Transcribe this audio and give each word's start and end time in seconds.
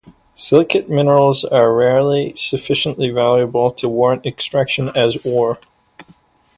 Silicate 0.33 0.89
minerals 0.89 1.45
are 1.45 1.71
rarely 1.75 2.33
sufficiently 2.35 3.11
valuable 3.11 3.69
to 3.69 3.87
warrant 3.87 4.25
extraction 4.25 4.89
as 4.95 5.23
ore. 5.27 5.59